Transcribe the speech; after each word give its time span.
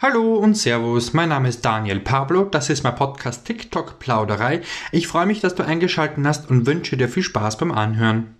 Hallo 0.00 0.36
und 0.36 0.56
Servus, 0.56 1.12
mein 1.12 1.30
Name 1.30 1.48
ist 1.48 1.64
Daniel 1.64 1.98
Pablo, 1.98 2.44
das 2.44 2.70
ist 2.70 2.84
mein 2.84 2.94
Podcast 2.94 3.44
TikTok 3.44 3.98
Plauderei. 3.98 4.60
Ich 4.92 5.08
freue 5.08 5.26
mich, 5.26 5.40
dass 5.40 5.56
du 5.56 5.64
eingeschaltet 5.64 6.24
hast 6.24 6.48
und 6.48 6.66
wünsche 6.66 6.96
dir 6.96 7.08
viel 7.08 7.24
Spaß 7.24 7.58
beim 7.58 7.72
Anhören. 7.72 8.37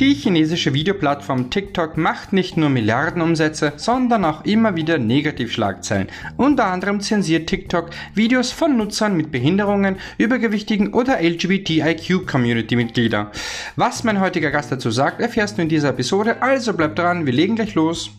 Die 0.00 0.14
chinesische 0.14 0.72
Videoplattform 0.72 1.50
TikTok 1.50 1.98
macht 1.98 2.32
nicht 2.32 2.56
nur 2.56 2.70
Milliardenumsätze, 2.70 3.74
sondern 3.76 4.24
auch 4.24 4.46
immer 4.46 4.74
wieder 4.74 4.96
Negativschlagzeilen. 4.96 6.08
Unter 6.38 6.68
anderem 6.68 7.02
zensiert 7.02 7.50
TikTok 7.50 7.90
Videos 8.14 8.50
von 8.50 8.78
Nutzern 8.78 9.14
mit 9.14 9.30
Behinderungen, 9.30 9.96
übergewichtigen 10.16 10.94
oder 10.94 11.20
LGBTIQ-Community-Mitglieder. 11.20 13.30
Was 13.76 14.02
mein 14.02 14.20
heutiger 14.20 14.50
Gast 14.50 14.72
dazu 14.72 14.90
sagt, 14.90 15.20
erfährst 15.20 15.58
du 15.58 15.62
in 15.62 15.68
dieser 15.68 15.90
Episode, 15.90 16.40
also 16.40 16.72
bleib 16.72 16.96
dran, 16.96 17.26
wir 17.26 17.34
legen 17.34 17.56
gleich 17.56 17.74
los. 17.74 18.10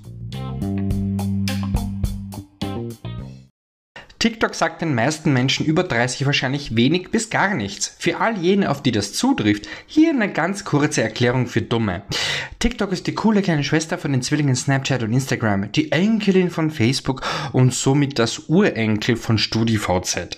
TikTok 4.22 4.54
sagt 4.54 4.84
den 4.84 4.94
meisten 4.94 5.34
Menschen 5.34 5.66
über 5.66 5.82
30 5.82 6.28
wahrscheinlich 6.28 6.76
wenig 6.76 7.10
bis 7.10 7.32
gar 7.32 7.56
nichts. 7.56 7.96
Für 7.98 8.20
all 8.20 8.38
jene, 8.38 8.70
auf 8.70 8.84
die 8.84 8.92
das 8.92 9.14
zutrifft, 9.14 9.68
hier 9.88 10.12
eine 10.12 10.32
ganz 10.32 10.64
kurze 10.64 11.02
Erklärung 11.02 11.48
für 11.48 11.64
Dumme. 11.64 12.04
TikTok 12.60 12.92
ist 12.92 13.08
die 13.08 13.16
coole 13.16 13.42
kleine 13.42 13.64
Schwester 13.64 13.98
von 13.98 14.12
den 14.12 14.22
Zwillingen 14.22 14.56
Snapchat 14.56 15.02
und 15.02 15.12
Instagram, 15.12 15.72
die 15.72 15.92
Enkelin 15.92 16.52
von 16.52 16.70
Facebook 16.70 17.24
und 17.52 17.74
somit 17.74 18.20
das 18.20 18.48
Urenkel 18.48 19.16
von 19.16 19.40
StudiVZ. 19.40 20.38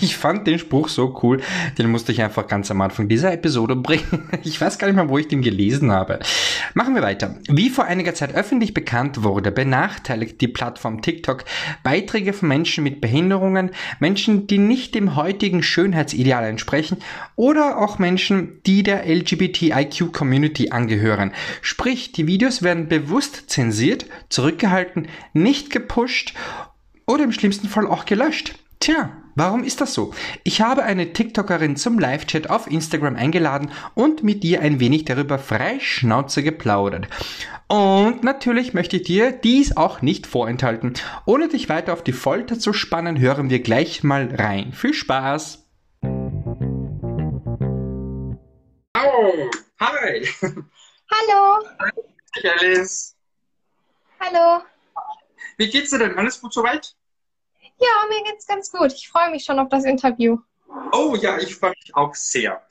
Ich 0.00 0.16
fand 0.16 0.46
den 0.46 0.58
Spruch 0.58 0.88
so 0.88 1.18
cool, 1.22 1.40
den 1.78 1.90
musste 1.90 2.12
ich 2.12 2.22
einfach 2.22 2.46
ganz 2.46 2.70
am 2.70 2.80
Anfang 2.80 3.08
dieser 3.08 3.32
Episode 3.32 3.76
bringen. 3.76 4.28
Ich 4.44 4.60
weiß 4.60 4.78
gar 4.78 4.88
nicht 4.88 4.96
mehr, 4.96 5.08
wo 5.08 5.18
ich 5.18 5.28
den 5.28 5.42
gelesen 5.42 5.92
habe. 5.92 6.18
Machen 6.74 6.94
wir 6.94 7.02
weiter. 7.02 7.36
Wie 7.48 7.70
vor 7.70 7.84
einiger 7.84 8.14
Zeit 8.14 8.34
öffentlich 8.34 8.74
bekannt 8.74 9.22
wurde, 9.22 9.52
benachteiligt 9.52 10.40
die 10.40 10.48
Plattform 10.48 11.00
TikTok 11.00 11.44
Beiträge 11.82 12.32
von 12.32 12.48
Menschen 12.48 12.82
mit 12.82 13.00
Behinderungen, 13.00 13.70
Menschen, 14.00 14.46
die 14.46 14.58
nicht 14.58 14.94
dem 14.94 15.16
heutigen 15.16 15.62
Schönheitsideal 15.62 16.44
entsprechen 16.44 16.98
oder 17.36 17.78
auch 17.78 17.98
Menschen, 17.98 18.60
die 18.66 18.82
der 18.82 19.06
LGBTIQ-Community 19.06 20.70
angehören. 20.70 21.32
Sprich, 21.60 22.12
die 22.12 22.26
Videos 22.26 22.62
werden 22.62 22.88
bewusst 22.88 23.44
zensiert, 23.48 24.06
zurückgehalten, 24.28 25.08
nicht 25.32 25.70
gepusht 25.70 26.34
oder 27.06 27.24
im 27.24 27.32
schlimmsten 27.32 27.68
Fall 27.68 27.86
auch 27.86 28.04
gelöscht. 28.04 28.54
Tja, 28.80 29.21
warum 29.34 29.64
ist 29.64 29.80
das 29.80 29.94
so? 29.94 30.12
Ich 30.44 30.60
habe 30.60 30.84
eine 30.84 31.12
TikTokerin 31.12 31.76
zum 31.76 31.98
Live-Chat 31.98 32.50
auf 32.50 32.70
Instagram 32.70 33.16
eingeladen 33.16 33.70
und 33.94 34.22
mit 34.22 34.44
ihr 34.44 34.60
ein 34.60 34.80
wenig 34.80 35.04
darüber 35.04 35.38
freischnauze 35.38 36.42
geplaudert. 36.42 37.08
Und 37.68 38.22
natürlich 38.22 38.74
möchte 38.74 38.96
ich 38.96 39.04
dir 39.04 39.32
dies 39.32 39.76
auch 39.76 40.02
nicht 40.02 40.26
vorenthalten. 40.26 40.94
Ohne 41.24 41.48
dich 41.48 41.68
weiter 41.68 41.92
auf 41.92 42.04
die 42.04 42.12
Folter 42.12 42.58
zu 42.58 42.72
spannen, 42.72 43.18
hören 43.18 43.50
wir 43.50 43.60
gleich 43.60 44.02
mal 44.02 44.34
rein. 44.34 44.72
Viel 44.72 44.94
Spaß! 44.94 45.66
Oh, 48.94 49.50
hi! 49.80 50.28
Hallo! 51.10 51.66
Hi, 51.78 52.48
Alice! 52.58 53.16
Hallo! 54.20 54.62
Wie 55.56 55.68
geht's 55.68 55.90
dir 55.90 55.98
denn? 55.98 56.16
Alles 56.16 56.40
gut 56.40 56.52
soweit? 56.52 56.94
Ja, 57.82 58.08
mir 58.08 58.22
geht's 58.30 58.46
ganz 58.46 58.70
gut. 58.70 58.92
Ich 58.92 59.08
freue 59.08 59.30
mich 59.30 59.44
schon 59.44 59.58
auf 59.58 59.68
das 59.68 59.84
Interview. 59.84 60.38
Oh 60.92 61.16
ja, 61.16 61.38
ich 61.38 61.56
freue 61.56 61.70
mich 61.70 61.94
auch 61.94 62.14
sehr. 62.14 62.62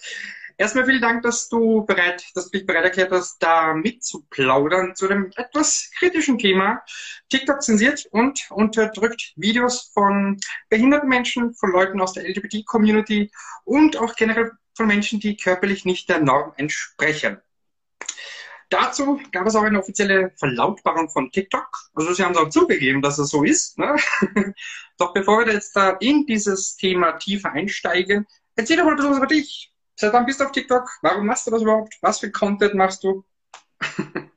Erstmal 0.58 0.86
vielen 0.86 1.02
Dank, 1.02 1.23
dass 1.23 1.50
du 1.50 1.86
bereit, 1.86 2.23
dass 2.34 2.45
du 2.45 2.58
dich 2.58 2.66
bereit 2.66 2.86
erklärt 2.86 3.12
hast, 3.12 3.44
da 3.44 3.73
mitzuplaudern 3.73 4.95
zu 4.95 5.09
einem 5.09 5.31
etwas 5.36 5.92
kritischen 5.98 6.38
Thema. 6.38 6.81
TikTok 7.30 7.62
zensiert 7.62 8.06
und 8.12 8.40
unterdrückt 8.52 9.34
Videos 9.36 9.92
von 9.94 10.40
behinderten 10.70 11.09
Menschen, 11.09 11.53
von 11.56 11.72
Leuten 11.72 12.00
aus 12.00 12.14
der 12.14 12.30
LGBT-Community 12.30 13.31
und 13.66 13.97
auch 13.97 14.16
generell 14.16 14.52
von 14.75 14.88
Menschen, 14.88 15.19
die 15.19 15.35
körperlich 15.35 15.84
nicht 15.84 16.08
der 16.09 16.19
Norm 16.19 16.53
entsprechen. 16.56 17.41
Dazu 18.72 19.20
gab 19.34 19.46
es 19.46 19.56
auch 19.56 19.64
eine 19.64 19.80
offizielle 19.80 20.32
Verlautbarung 20.38 21.09
von 21.09 21.30
TikTok. 21.30 21.68
Also 21.94 22.14
sie 22.14 22.24
haben 22.24 22.32
es 22.32 22.38
auch 22.38 22.50
zugegeben, 22.50 23.02
dass 23.02 23.20
es 23.20 23.30
so 23.30 23.44
ist. 23.44 23.78
Ne? 23.78 23.98
Doch 24.98 25.14
bevor 25.14 25.46
wir 25.46 25.54
jetzt 25.54 25.76
da 25.76 25.90
in 26.00 26.26
dieses 26.26 26.78
Thema 26.78 27.12
tiefer 27.14 27.52
einsteigen, 27.52 28.26
erzähl 28.56 28.78
doch 28.78 28.86
mal 28.86 28.92
ein 28.92 28.96
bisschen 28.96 29.12
was 29.12 29.18
über 29.18 29.28
dich. 29.28 29.74
Seit 29.96 30.14
wann 30.14 30.26
bist 30.26 30.40
du 30.40 30.46
auf 30.46 30.54
TikTok? 30.54 30.90
Warum 31.02 31.26
machst 31.26 31.46
du 31.48 31.52
das 31.52 31.62
überhaupt? 31.62 31.98
Was 32.02 32.20
für 32.22 32.32
Content 32.32 32.74
machst 32.76 33.04
du? 33.04 33.26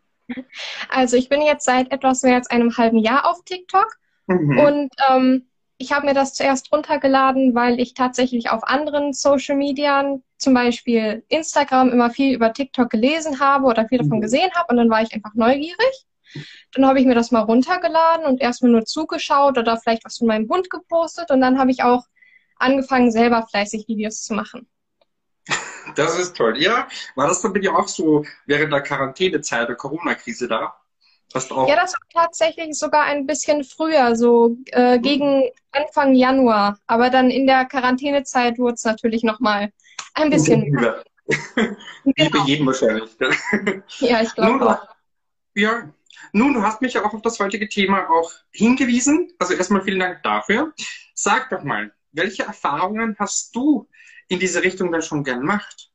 also 0.88 1.16
ich 1.16 1.28
bin 1.28 1.40
jetzt 1.40 1.64
seit 1.64 1.92
etwas 1.92 2.22
mehr 2.22 2.34
als 2.34 2.50
einem 2.50 2.76
halben 2.76 2.98
Jahr 2.98 3.30
auf 3.30 3.44
TikTok 3.44 3.88
mhm. 4.26 4.58
und 4.58 4.94
ähm, 5.10 5.46
ich 5.78 5.92
habe 5.92 6.06
mir 6.06 6.14
das 6.14 6.34
zuerst 6.34 6.72
runtergeladen, 6.72 7.54
weil 7.54 7.80
ich 7.80 7.94
tatsächlich 7.94 8.50
auf 8.50 8.64
anderen 8.64 9.12
Social 9.12 9.56
Medien, 9.56 10.22
zum 10.38 10.54
Beispiel 10.54 11.24
Instagram, 11.28 11.90
immer 11.90 12.10
viel 12.10 12.34
über 12.34 12.52
TikTok 12.52 12.90
gelesen 12.90 13.40
habe 13.40 13.66
oder 13.66 13.88
viel 13.88 13.98
davon 13.98 14.18
mhm. 14.18 14.22
gesehen 14.22 14.50
habe 14.54 14.68
und 14.70 14.76
dann 14.76 14.90
war 14.90 15.02
ich 15.02 15.12
einfach 15.12 15.34
neugierig. 15.34 16.06
Dann 16.72 16.86
habe 16.86 17.00
ich 17.00 17.06
mir 17.06 17.14
das 17.14 17.30
mal 17.30 17.42
runtergeladen 17.42 18.26
und 18.26 18.40
erstmal 18.40 18.72
nur 18.72 18.84
zugeschaut 18.84 19.56
oder 19.58 19.76
vielleicht 19.76 20.04
was 20.04 20.18
von 20.18 20.26
meinem 20.26 20.48
Hund 20.48 20.70
gepostet 20.70 21.30
und 21.30 21.40
dann 21.40 21.58
habe 21.58 21.70
ich 21.70 21.82
auch 21.82 22.04
angefangen, 22.56 23.10
selber 23.10 23.46
fleißig 23.48 23.86
Videos 23.88 24.22
zu 24.22 24.34
machen. 24.34 24.68
Das 25.96 26.18
ist 26.18 26.36
toll. 26.36 26.60
Ja, 26.60 26.88
war 27.14 27.28
das 27.28 27.42
dann 27.42 27.52
bei 27.52 27.60
dir 27.60 27.76
auch 27.76 27.88
so 27.88 28.24
während 28.46 28.72
der 28.72 28.80
Quarantänezeit, 28.80 29.68
der 29.68 29.76
Corona-Krise 29.76 30.48
da? 30.48 30.74
Ja, 31.32 31.76
das 31.76 31.94
war 31.94 32.26
tatsächlich 32.26 32.78
sogar 32.78 33.02
ein 33.02 33.26
bisschen 33.26 33.64
früher, 33.64 34.14
so 34.14 34.56
äh, 34.66 35.00
gegen 35.00 35.50
Anfang 35.72 36.14
Januar. 36.14 36.78
Aber 36.86 37.10
dann 37.10 37.30
in 37.30 37.46
der 37.46 37.64
Quarantänezeit 37.64 38.58
wurde 38.58 38.74
es 38.74 38.84
natürlich 38.84 39.24
nochmal 39.24 39.72
ein 40.14 40.30
bisschen. 40.30 40.62
Wie 40.62 42.12
genau. 42.16 42.30
bei 42.30 42.46
jedem 42.46 42.66
wahrscheinlich. 42.66 43.10
ja, 43.98 44.22
ich 44.22 44.34
glaube 44.34 44.68
auch. 44.68 44.88
Ja, 45.54 45.88
nun, 46.32 46.54
du 46.54 46.62
hast 46.62 46.80
mich 46.82 46.94
ja 46.94 47.04
auch 47.04 47.14
auf 47.14 47.22
das 47.22 47.38
heutige 47.40 47.68
Thema 47.68 48.08
auch 48.08 48.32
hingewiesen. 48.52 49.32
Also 49.38 49.54
erstmal 49.54 49.82
vielen 49.82 50.00
Dank 50.00 50.22
dafür. 50.22 50.72
Sag 51.14 51.50
doch 51.50 51.62
mal, 51.62 51.92
welche 52.12 52.44
Erfahrungen 52.44 53.16
hast 53.18 53.54
du 53.56 53.88
in 54.28 54.38
diese 54.38 54.62
Richtung 54.62 54.92
denn 54.92 55.02
schon 55.02 55.24
gern 55.24 55.40
gemacht? 55.40 55.90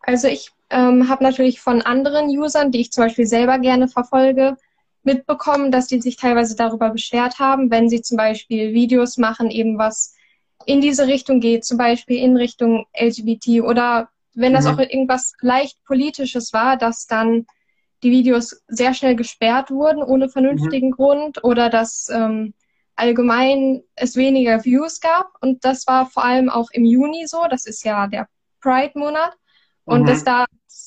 Also 0.00 0.28
ich 0.28 0.50
ähm, 0.72 1.08
habe 1.08 1.22
natürlich 1.22 1.60
von 1.60 1.82
anderen 1.82 2.26
Usern, 2.26 2.72
die 2.72 2.80
ich 2.80 2.92
zum 2.92 3.04
Beispiel 3.04 3.26
selber 3.26 3.58
gerne 3.58 3.88
verfolge, 3.88 4.56
mitbekommen, 5.04 5.70
dass 5.70 5.86
die 5.86 6.00
sich 6.00 6.16
teilweise 6.16 6.56
darüber 6.56 6.90
beschwert 6.90 7.38
haben, 7.38 7.70
wenn 7.70 7.88
sie 7.88 8.02
zum 8.02 8.16
Beispiel 8.16 8.72
Videos 8.72 9.18
machen, 9.18 9.50
eben 9.50 9.78
was 9.78 10.14
in 10.64 10.80
diese 10.80 11.06
Richtung 11.06 11.40
geht, 11.40 11.64
zum 11.64 11.76
Beispiel 11.76 12.18
in 12.18 12.36
Richtung 12.36 12.86
LGBT 12.98 13.62
oder 13.62 14.08
wenn 14.34 14.52
das 14.52 14.64
mhm. 14.64 14.70
auch 14.70 14.78
irgendwas 14.78 15.34
leicht 15.40 15.82
Politisches 15.84 16.52
war, 16.52 16.76
dass 16.76 17.06
dann 17.06 17.46
die 18.02 18.10
Videos 18.10 18.62
sehr 18.68 18.94
schnell 18.94 19.16
gesperrt 19.16 19.70
wurden 19.70 20.02
ohne 20.02 20.28
vernünftigen 20.28 20.88
mhm. 20.88 20.92
Grund 20.92 21.44
oder 21.44 21.68
dass 21.68 22.08
ähm, 22.12 22.54
allgemein 22.96 23.82
es 23.94 24.16
weniger 24.16 24.64
Views 24.64 25.00
gab. 25.00 25.32
Und 25.40 25.64
das 25.64 25.86
war 25.86 26.06
vor 26.06 26.24
allem 26.24 26.48
auch 26.48 26.70
im 26.72 26.84
Juni 26.84 27.26
so, 27.26 27.44
das 27.50 27.66
ist 27.66 27.84
ja 27.84 28.06
der 28.06 28.28
Pride-Monat. 28.60 29.36
Und 29.92 30.02
mhm. 30.02 30.06
dass 30.06 30.24
da 30.24 30.46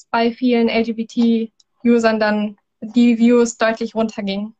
bei 0.10 0.32
vielen 0.32 0.68
LGBT-Usern 0.68 2.20
dann 2.20 2.58
die 2.82 3.20
Views 3.20 3.58
deutlich 3.58 3.94
runtergingen. 3.94 4.56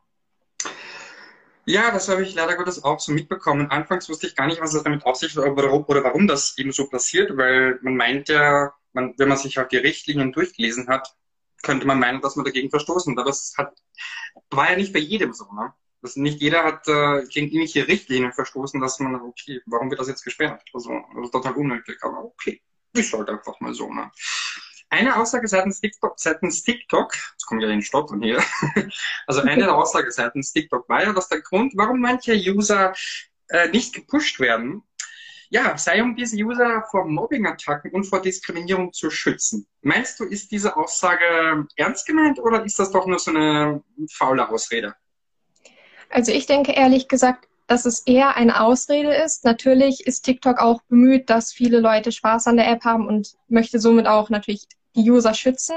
Ja, 1.66 1.90
das 1.90 2.10
habe 2.10 2.22
ich 2.22 2.36
leider 2.36 2.56
Gottes 2.56 2.84
auch 2.84 3.00
so 3.00 3.12
mitbekommen. 3.12 3.72
Anfangs 3.72 4.08
wusste 4.08 4.28
ich 4.28 4.36
gar 4.36 4.46
nicht, 4.46 4.62
was 4.62 4.74
das 4.74 4.84
damit 4.84 5.04
auf 5.04 5.16
sich 5.16 5.36
oder, 5.36 5.74
oder 5.90 6.04
warum 6.04 6.28
das 6.28 6.56
eben 6.60 6.72
so 6.72 6.88
passiert, 6.88 7.36
weil 7.38 7.80
man 7.82 7.96
meint 7.96 8.30
ja, 8.30 8.72
man, 8.94 9.16
wenn 9.18 9.30
man 9.30 9.38
sich 9.38 9.60
auch 9.60 9.68
die 9.68 9.78
Richtlinien 9.78 10.32
durchgelesen 10.32 10.88
hat, 10.90 11.16
könnte 11.64 11.88
man 11.88 11.98
meinen, 11.98 12.22
dass 12.22 12.36
man 12.36 12.46
dagegen 12.46 12.70
verstoßen. 12.70 13.18
Aber 13.18 13.28
das 13.28 13.56
hat, 13.58 13.74
war 14.52 14.70
ja 14.70 14.78
nicht 14.78 14.94
bei 14.94 15.00
jedem 15.00 15.34
so. 15.34 15.46
Ne? 15.46 15.74
Das, 16.04 16.16
nicht 16.18 16.40
jeder 16.40 16.64
hat 16.64 16.88
äh, 16.88 17.26
gegen 17.30 17.48
irgendwelche 17.48 17.88
Richtlinien 17.88 18.32
verstoßen, 18.32 18.80
dass 18.80 19.00
man, 19.00 19.16
okay, 19.16 19.60
warum 19.66 19.90
wird 19.90 20.00
das 20.00 20.08
jetzt 20.08 20.24
gesperrt? 20.24 20.62
Also, 20.72 20.92
also 21.16 21.32
total 21.32 21.54
unnötig, 21.54 21.98
aber 22.04 22.26
okay, 22.26 22.62
ist 22.98 23.14
halt 23.14 23.30
einfach 23.30 23.60
mal 23.60 23.74
so. 23.74 23.92
Ne? 23.92 24.12
Eine 24.90 25.16
Aussage 25.18 25.48
seitens 25.48 25.82
TikTok, 25.82 26.20
seitens 26.20 26.64
TikTok, 26.64 27.16
jetzt 27.16 27.46
kommt 27.46 27.62
ja 27.62 27.68
den 27.68 27.82
Stottern 27.82 28.22
hier, 28.22 28.44
also 29.28 29.42
eine 29.42 29.56
der 29.64 29.76
Aussagen 29.76 30.12
seitens 30.12 30.54
TikTok 30.54 30.88
war 30.88 31.04
ja, 31.04 31.14
dass 31.14 31.28
der 31.28 31.42
Grund, 31.42 31.74
warum 31.76 32.00
manche 32.00 32.34
User 32.34 32.94
äh, 33.50 33.70
nicht 33.70 33.94
gepusht 33.94 34.40
werden, 34.40 34.84
ja, 35.50 35.78
sei 35.78 36.02
um 36.02 36.16
diese 36.16 36.38
User 36.38 36.84
vor 36.90 37.06
Mobbing-Attacken 37.06 37.92
und 37.92 38.06
vor 38.06 38.22
Diskriminierung 38.22 38.94
zu 38.94 39.10
schützen. 39.10 39.68
Meinst 39.82 40.20
du, 40.20 40.26
ist 40.26 40.52
diese 40.52 40.76
Aussage 40.76 41.68
ernst 41.76 42.08
gemeint 42.08 42.40
oder 42.40 42.66
ist 42.66 42.80
das 42.80 42.92
doch 42.92 43.06
nur 43.06 43.20
so 43.20 43.32
eine 43.32 43.84
faule 44.12 44.50
Ausrede? 44.50 44.96
Also 46.10 46.32
ich 46.32 46.46
denke 46.46 46.72
ehrlich 46.72 47.08
gesagt, 47.08 47.48
dass 47.68 47.86
es 47.86 48.02
eher 48.02 48.36
eine 48.38 48.62
Ausrede 48.62 49.14
ist. 49.14 49.44
Natürlich 49.44 50.06
ist 50.06 50.22
TikTok 50.22 50.60
auch 50.60 50.82
bemüht, 50.84 51.30
dass 51.30 51.52
viele 51.52 51.80
Leute 51.80 52.12
Spaß 52.12 52.48
an 52.48 52.58
der 52.58 52.70
App 52.70 52.84
haben 52.84 53.08
und 53.08 53.36
möchte 53.48 53.80
somit 53.80 54.08
auch 54.08 54.30
natürlich 54.30 54.68
die 54.96 55.10
User 55.10 55.34
schützen. 55.34 55.76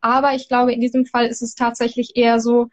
Aber 0.00 0.34
ich 0.34 0.48
glaube, 0.48 0.72
in 0.72 0.80
diesem 0.80 1.06
Fall 1.06 1.26
ist 1.26 1.42
es 1.42 1.54
tatsächlich 1.54 2.16
eher 2.16 2.40
so, 2.40 2.68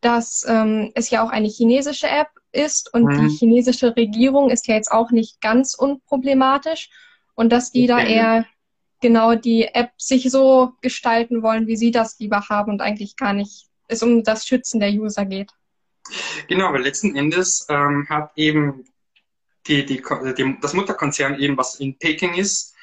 dass 0.00 0.44
ähm, 0.46 0.92
es 0.94 1.10
ja 1.10 1.24
auch 1.24 1.30
eine 1.30 1.48
chinesische 1.48 2.06
App 2.06 2.28
ist 2.52 2.92
und 2.94 3.04
mhm. 3.04 3.28
die 3.28 3.36
chinesische 3.36 3.96
Regierung 3.96 4.50
ist 4.50 4.68
ja 4.68 4.74
jetzt 4.74 4.92
auch 4.92 5.10
nicht 5.10 5.40
ganz 5.40 5.74
unproblematisch 5.74 6.90
und 7.34 7.50
dass 7.50 7.72
die 7.72 7.86
da 7.86 7.98
eher 7.98 8.46
genau 9.00 9.34
die 9.34 9.64
App 9.64 9.90
sich 9.98 10.30
so 10.30 10.72
gestalten 10.80 11.42
wollen, 11.42 11.66
wie 11.66 11.76
sie 11.76 11.90
das 11.90 12.18
lieber 12.18 12.48
haben 12.48 12.72
und 12.72 12.80
eigentlich 12.80 13.16
gar 13.16 13.32
nicht 13.32 13.66
es 13.88 14.02
um 14.02 14.22
das 14.22 14.46
Schützen 14.46 14.80
der 14.80 14.90
User 14.90 15.24
geht. 15.24 15.50
Genau, 16.48 16.72
weil 16.72 16.82
letzten 16.82 17.16
Endes 17.16 17.66
ähm, 17.68 18.06
hat 18.08 18.32
eben 18.36 18.84
die, 19.66 19.84
die, 19.84 20.02
die, 20.36 20.58
das 20.60 20.74
Mutterkonzern 20.74 21.38
eben, 21.38 21.56
was 21.56 21.80
in 21.80 21.98
Peking 21.98 22.34
ist, 22.34 22.74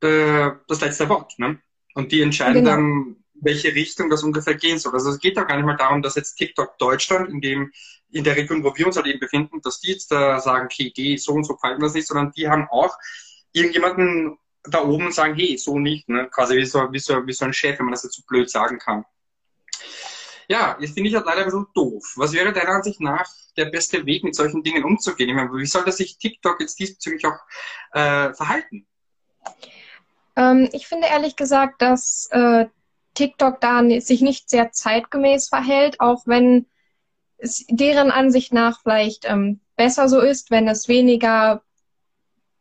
äh, 0.00 0.50
das 0.68 0.80
letzte 0.80 1.08
Wort. 1.08 1.38
Ne? 1.38 1.58
Und 1.94 2.12
die 2.12 2.20
entscheiden 2.20 2.64
genau. 2.64 2.76
dann, 2.76 3.16
welche 3.34 3.74
Richtung 3.74 4.10
das 4.10 4.22
ungefähr 4.22 4.54
gehen 4.54 4.78
soll. 4.78 4.92
Also 4.92 5.10
es 5.10 5.18
geht 5.18 5.36
doch 5.36 5.46
gar 5.46 5.56
nicht 5.56 5.66
mal 5.66 5.76
darum, 5.76 6.02
dass 6.02 6.14
jetzt 6.14 6.36
TikTok 6.36 6.78
Deutschland, 6.78 7.30
in 7.30 7.40
dem 7.40 7.72
in 8.10 8.24
der 8.24 8.36
Region, 8.36 8.62
wo 8.62 8.74
wir 8.76 8.86
uns 8.86 8.96
halt 8.96 9.06
eben 9.06 9.18
befinden, 9.18 9.60
dass 9.62 9.80
die 9.80 9.90
jetzt 9.90 10.10
da 10.10 10.40
sagen, 10.40 10.66
okay, 10.66 10.92
die 10.96 11.18
so 11.18 11.32
und 11.32 11.44
so 11.44 11.56
fallen 11.56 11.80
das 11.80 11.94
nicht, 11.94 12.06
sondern 12.06 12.32
die 12.32 12.48
haben 12.48 12.66
auch 12.70 12.96
irgendjemanden 13.52 14.38
da 14.62 14.82
oben 14.84 15.12
sagen, 15.12 15.34
hey, 15.34 15.56
so 15.58 15.78
nicht, 15.78 16.08
ne? 16.08 16.28
quasi 16.30 16.56
wie 16.56 16.64
so, 16.64 16.92
wie, 16.92 16.98
so, 16.98 17.26
wie 17.26 17.32
so 17.32 17.44
ein 17.44 17.52
Chef, 17.52 17.78
wenn 17.78 17.86
man 17.86 17.92
das 17.92 18.04
jetzt 18.04 18.16
so 18.16 18.22
blöd 18.26 18.50
sagen 18.50 18.78
kann. 18.78 19.04
Ja, 20.48 20.76
das 20.80 20.90
finde 20.90 21.08
ich 21.08 21.16
halt 21.16 21.26
leider 21.26 21.40
ein 21.40 21.46
bisschen 21.46 21.66
doof. 21.74 22.14
Was 22.16 22.32
wäre 22.32 22.52
deiner 22.52 22.70
Ansicht 22.70 23.00
nach 23.00 23.28
der 23.56 23.66
beste 23.66 24.06
Weg, 24.06 24.22
mit 24.22 24.34
solchen 24.34 24.62
Dingen 24.62 24.84
umzugehen? 24.84 25.28
Ich 25.28 25.34
meine, 25.34 25.52
wie 25.52 25.66
sollte 25.66 25.92
sich 25.92 26.18
TikTok 26.18 26.60
jetzt 26.60 26.78
diesbezüglich 26.78 27.26
auch 27.26 27.38
äh, 27.92 28.32
verhalten? 28.32 28.86
Ähm, 30.36 30.68
ich 30.72 30.86
finde 30.86 31.08
ehrlich 31.08 31.36
gesagt, 31.36 31.82
dass 31.82 32.28
äh, 32.30 32.66
TikTok 33.14 33.60
da 33.60 33.82
sich 34.00 34.20
nicht 34.20 34.48
sehr 34.50 34.70
zeitgemäß 34.72 35.48
verhält, 35.48 36.00
auch 36.00 36.26
wenn 36.26 36.66
es 37.38 37.64
deren 37.68 38.10
Ansicht 38.10 38.52
nach 38.52 38.80
vielleicht 38.82 39.28
ähm, 39.28 39.60
besser 39.76 40.08
so 40.08 40.20
ist, 40.20 40.50
wenn 40.50 40.68
es 40.68 40.88
weniger 40.88 41.62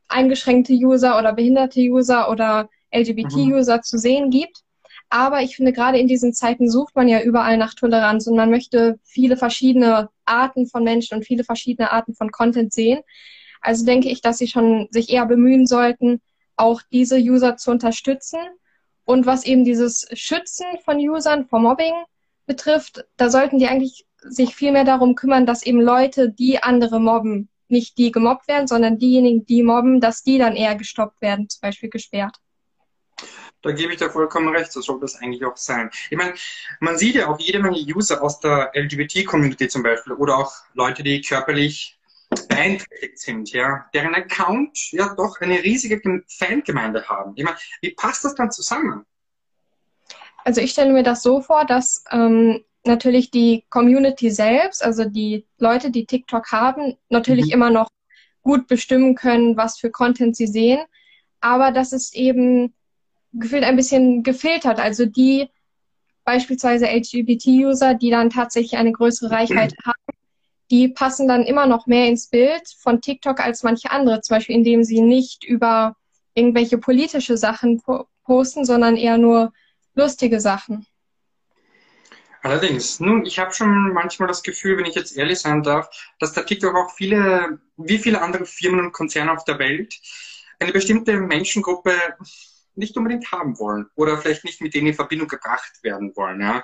eingeschränkte 0.07 0.73
User 0.73 1.17
oder 1.17 1.33
behinderte 1.33 1.79
User 1.81 2.29
oder 2.29 2.69
LGBT-User 2.91 3.77
mhm. 3.77 3.83
zu 3.83 3.97
sehen 3.97 4.29
gibt. 4.29 4.63
Aber 5.09 5.41
ich 5.41 5.55
finde, 5.55 5.71
gerade 5.71 5.99
in 5.99 6.07
diesen 6.07 6.33
Zeiten 6.33 6.69
sucht 6.69 6.95
man 6.95 7.07
ja 7.07 7.21
überall 7.21 7.57
nach 7.57 7.73
Toleranz 7.73 8.27
und 8.27 8.35
man 8.35 8.49
möchte 8.49 8.99
viele 9.03 9.37
verschiedene 9.37 10.09
Arten 10.25 10.67
von 10.67 10.83
Menschen 10.83 11.15
und 11.15 11.25
viele 11.25 11.43
verschiedene 11.43 11.91
Arten 11.91 12.15
von 12.15 12.31
Content 12.31 12.73
sehen. 12.73 13.01
Also 13.61 13.85
denke 13.85 14.09
ich, 14.09 14.21
dass 14.21 14.37
sie 14.37 14.47
schon 14.47 14.87
sich 14.91 15.09
eher 15.09 15.25
bemühen 15.25 15.67
sollten, 15.67 16.21
auch 16.55 16.81
diese 16.91 17.17
User 17.17 17.57
zu 17.57 17.71
unterstützen. 17.71 18.39
Und 19.05 19.25
was 19.25 19.45
eben 19.45 19.63
dieses 19.63 20.07
Schützen 20.13 20.65
von 20.83 20.97
Usern 20.97 21.45
vor 21.45 21.59
Mobbing 21.59 21.93
betrifft, 22.47 23.05
da 23.17 23.29
sollten 23.29 23.59
die 23.59 23.67
eigentlich 23.67 24.05
sich 24.21 24.55
viel 24.55 24.71
mehr 24.71 24.83
darum 24.85 25.15
kümmern, 25.15 25.45
dass 25.45 25.65
eben 25.65 25.81
Leute, 25.81 26.31
die 26.31 26.61
andere 26.61 26.99
mobben, 26.99 27.49
nicht 27.67 27.97
die 27.97 28.11
gemobbt 28.11 28.47
werden, 28.47 28.67
sondern 28.67 28.97
diejenigen, 28.97 29.45
die 29.45 29.63
mobben, 29.63 29.99
dass 29.99 30.23
die 30.23 30.37
dann 30.37 30.55
eher 30.55 30.75
gestoppt 30.75 31.21
werden, 31.21 31.49
zum 31.49 31.61
Beispiel 31.61 31.89
gesperrt. 31.89 32.37
Da 33.65 33.71
gebe 33.71 33.93
ich 33.93 33.97
dir 33.97 34.11
vollkommen 34.11 34.55
recht, 34.55 34.71
so 34.71 34.79
soll 34.79 34.99
das 34.99 35.15
eigentlich 35.15 35.43
auch 35.43 35.57
sein. 35.57 35.89
Ich 36.11 36.17
meine, 36.17 36.35
man 36.81 36.99
sieht 36.99 37.15
ja 37.15 37.27
auch 37.27 37.39
jede 37.39 37.57
Menge 37.57 37.79
User 37.79 38.21
aus 38.21 38.39
der 38.39 38.71
LGBT-Community 38.75 39.67
zum 39.69 39.81
Beispiel 39.81 40.13
oder 40.13 40.37
auch 40.37 40.53
Leute, 40.75 41.01
die 41.01 41.19
körperlich 41.19 41.97
beeinträchtigt 42.47 43.17
sind, 43.17 43.51
ja, 43.53 43.85
deren 43.91 44.13
Account 44.13 44.91
ja 44.91 45.15
doch 45.15 45.41
eine 45.41 45.63
riesige 45.63 45.99
Fangemeinde 46.27 47.09
haben. 47.09 47.33
Ich 47.35 47.43
meine, 47.43 47.57
wie 47.81 47.89
passt 47.89 48.23
das 48.23 48.35
dann 48.35 48.51
zusammen? 48.51 49.03
Also 50.43 50.61
ich 50.61 50.69
stelle 50.69 50.93
mir 50.93 51.01
das 51.01 51.23
so 51.23 51.41
vor, 51.41 51.65
dass 51.65 52.03
ähm, 52.11 52.63
natürlich 52.83 53.31
die 53.31 53.65
Community 53.71 54.29
selbst, 54.29 54.85
also 54.85 55.05
die 55.05 55.47
Leute, 55.57 55.89
die 55.89 56.05
TikTok 56.05 56.51
haben, 56.51 56.97
natürlich 57.09 57.47
mhm. 57.47 57.53
immer 57.53 57.69
noch 57.71 57.87
gut 58.43 58.67
bestimmen 58.67 59.15
können, 59.15 59.57
was 59.57 59.79
für 59.79 59.89
Content 59.89 60.35
sie 60.35 60.45
sehen, 60.45 60.85
aber 61.41 61.71
dass 61.71 61.93
es 61.93 62.13
eben 62.13 62.75
gefühlt 63.39 63.63
ein 63.63 63.75
bisschen 63.75 64.23
gefiltert. 64.23 64.79
Also 64.79 65.05
die 65.05 65.49
beispielsweise 66.23 66.87
LGBT-User, 66.87 67.93
die 67.93 68.09
dann 68.09 68.29
tatsächlich 68.29 68.77
eine 68.77 68.91
größere 68.91 69.31
Reichweite 69.31 69.75
mhm. 69.79 69.89
haben, 69.89 70.17
die 70.71 70.87
passen 70.87 71.27
dann 71.27 71.43
immer 71.43 71.67
noch 71.67 71.85
mehr 71.85 72.07
ins 72.07 72.27
Bild 72.27 72.63
von 72.79 73.01
TikTok 73.01 73.39
als 73.39 73.63
manche 73.63 73.91
andere, 73.91 74.21
zum 74.21 74.37
Beispiel 74.37 74.55
indem 74.55 74.83
sie 74.83 75.01
nicht 75.01 75.43
über 75.43 75.95
irgendwelche 76.33 76.77
politische 76.77 77.37
Sachen 77.37 77.81
po 77.81 78.07
posten, 78.23 78.65
sondern 78.65 78.97
eher 78.97 79.19
nur 79.19 79.53
lustige 79.93 80.41
Sachen. 80.41 80.87
Allerdings, 82.41 82.99
nun, 82.99 83.25
ich 83.25 83.37
habe 83.39 83.53
schon 83.53 83.93
manchmal 83.93 84.27
das 84.27 84.41
Gefühl, 84.41 84.77
wenn 84.77 84.85
ich 84.85 84.95
jetzt 84.95 85.15
ehrlich 85.15 85.39
sein 85.39 85.61
darf, 85.61 85.89
dass 86.19 86.33
der 86.33 86.45
TikTok 86.45 86.75
auch 86.75 86.91
viele, 86.91 87.59
wie 87.77 87.99
viele 87.99 88.21
andere 88.21 88.45
Firmen 88.45 88.79
und 88.85 88.91
Konzerne 88.93 89.31
auf 89.31 89.45
der 89.45 89.59
Welt, 89.59 89.99
eine 90.59 90.71
bestimmte 90.71 91.17
Menschengruppe 91.17 91.93
nicht 92.77 92.97
unbedingt 92.97 93.31
haben 93.31 93.57
wollen 93.59 93.87
oder 93.95 94.17
vielleicht 94.17 94.43
nicht 94.43 94.61
mit 94.61 94.73
denen 94.73 94.87
in 94.87 94.93
Verbindung 94.93 95.27
gebracht 95.27 95.83
werden 95.83 96.15
wollen. 96.15 96.41
Ja. 96.41 96.63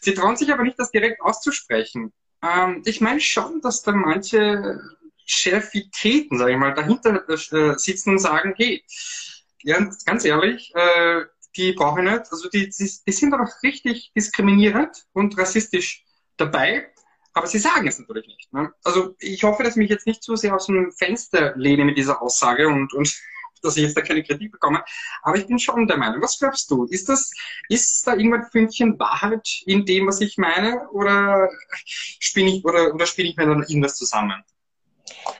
Sie 0.00 0.14
trauen 0.14 0.36
sich 0.36 0.52
aber 0.52 0.62
nicht, 0.62 0.78
das 0.78 0.90
direkt 0.90 1.20
auszusprechen. 1.20 2.12
Ähm, 2.42 2.82
ich 2.84 3.00
meine 3.00 3.20
schon, 3.20 3.60
dass 3.60 3.82
da 3.82 3.92
manche 3.92 4.80
Chefitäten, 5.26 6.38
sage 6.38 6.52
ich 6.52 6.58
mal, 6.58 6.74
dahinter 6.74 7.28
äh, 7.28 7.78
sitzen 7.78 8.10
und 8.10 8.18
sagen, 8.18 8.54
hey, 8.56 8.84
ganz, 9.64 10.04
ganz 10.04 10.24
ehrlich, 10.24 10.72
äh, 10.74 11.24
die 11.56 11.72
brauche 11.72 12.00
ich 12.00 12.10
nicht. 12.10 12.32
Also 12.32 12.48
die, 12.48 12.70
die, 12.70 12.90
die 13.06 13.12
sind 13.12 13.32
doch 13.32 13.62
richtig 13.62 14.12
diskriminierend 14.16 15.06
und 15.12 15.36
rassistisch 15.36 16.04
dabei, 16.36 16.92
aber 17.32 17.46
sie 17.46 17.58
sagen 17.58 17.86
es 17.86 17.98
natürlich 17.98 18.26
nicht. 18.26 18.52
Ne? 18.52 18.72
Also 18.84 19.16
ich 19.18 19.42
hoffe, 19.44 19.62
dass 19.62 19.72
ich 19.72 19.78
mich 19.78 19.90
jetzt 19.90 20.06
nicht 20.06 20.22
zu 20.22 20.36
sehr 20.36 20.54
aus 20.54 20.66
dem 20.66 20.92
Fenster 20.92 21.54
lehne 21.56 21.84
mit 21.84 21.98
dieser 21.98 22.22
Aussage 22.22 22.68
und, 22.68 22.92
und 22.94 23.14
dass 23.64 23.76
ich 23.76 23.84
jetzt 23.84 23.96
da 23.96 24.00
keine 24.00 24.22
Kritik 24.22 24.52
bekomme. 24.52 24.82
Aber 25.22 25.36
ich 25.36 25.46
bin 25.46 25.58
schon 25.58 25.86
der 25.86 25.96
Meinung. 25.96 26.22
Was 26.22 26.38
glaubst 26.38 26.70
du? 26.70 26.84
Ist 26.84 27.08
das, 27.08 27.30
ist 27.68 28.06
da 28.06 28.14
irgendwann 28.14 28.46
Fünkchen 28.50 28.98
Wahrheit 28.98 29.48
in 29.66 29.84
dem, 29.84 30.06
was 30.06 30.20
ich 30.20 30.38
meine? 30.38 30.88
Oder 30.90 31.48
spinne 31.84 32.50
ich, 32.50 32.64
oder, 32.64 32.94
oder 32.94 33.06
spinne 33.06 33.30
ich 33.30 33.36
mir 33.36 33.46
dann 33.46 33.62
irgendwas 33.62 33.96
zusammen? 33.96 34.42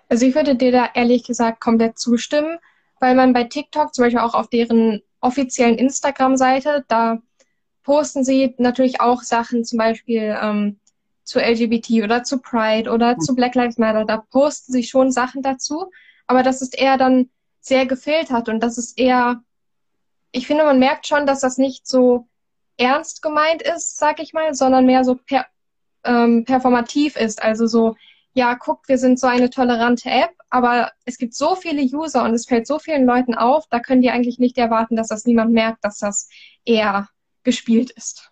Also 0.08 0.26
ich 0.26 0.34
würde 0.34 0.56
dir 0.56 0.72
da 0.72 0.90
ehrlich 0.94 1.24
gesagt 1.24 1.60
komplett 1.60 1.98
zustimmen, 1.98 2.58
weil 3.00 3.14
man 3.14 3.32
bei 3.32 3.44
TikTok 3.44 3.94
zum 3.94 4.04
Beispiel 4.04 4.20
auch 4.20 4.34
auf 4.34 4.48
deren 4.48 5.02
offiziellen 5.20 5.76
Instagram-Seite, 5.76 6.84
da 6.88 7.18
posten 7.82 8.24
sie 8.24 8.54
natürlich 8.58 9.00
auch 9.00 9.22
Sachen 9.22 9.64
zum 9.64 9.78
Beispiel 9.78 10.36
ähm, 10.40 10.78
zu 11.24 11.40
LGBT 11.40 12.04
oder 12.04 12.22
zu 12.22 12.38
Pride 12.38 12.90
oder 12.90 13.14
mhm. 13.14 13.20
zu 13.20 13.34
Black 13.34 13.54
Lives 13.54 13.78
Matter. 13.78 14.04
Da 14.04 14.18
posten 14.30 14.72
sie 14.72 14.84
schon 14.84 15.12
Sachen 15.12 15.42
dazu, 15.42 15.90
aber 16.26 16.42
das 16.42 16.62
ist 16.62 16.78
eher 16.78 16.96
dann 16.96 17.30
sehr 17.68 17.86
gefiltert 17.86 18.48
und 18.48 18.60
das 18.60 18.78
ist 18.78 18.98
eher, 18.98 19.42
ich 20.32 20.46
finde, 20.46 20.64
man 20.64 20.78
merkt 20.78 21.06
schon, 21.06 21.26
dass 21.26 21.40
das 21.40 21.58
nicht 21.58 21.86
so 21.86 22.26
ernst 22.76 23.22
gemeint 23.22 23.62
ist, 23.62 23.98
sag 23.98 24.20
ich 24.20 24.32
mal, 24.32 24.54
sondern 24.54 24.86
mehr 24.86 25.04
so 25.04 25.16
per, 25.16 25.46
ähm, 26.04 26.44
performativ 26.44 27.16
ist. 27.16 27.42
Also 27.42 27.66
so, 27.66 27.96
ja, 28.32 28.54
guckt, 28.54 28.88
wir 28.88 28.98
sind 28.98 29.18
so 29.18 29.26
eine 29.26 29.50
tolerante 29.50 30.10
App, 30.10 30.30
aber 30.48 30.92
es 31.04 31.18
gibt 31.18 31.34
so 31.34 31.56
viele 31.56 31.82
User 31.82 32.24
und 32.24 32.34
es 32.34 32.46
fällt 32.46 32.66
so 32.66 32.78
vielen 32.78 33.04
Leuten 33.04 33.34
auf, 33.34 33.66
da 33.68 33.80
können 33.80 34.02
die 34.02 34.10
eigentlich 34.10 34.38
nicht 34.38 34.56
erwarten, 34.58 34.96
dass 34.96 35.08
das 35.08 35.24
niemand 35.24 35.52
merkt, 35.52 35.84
dass 35.84 35.98
das 35.98 36.28
eher 36.64 37.08
gespielt 37.42 37.90
ist. 37.90 38.30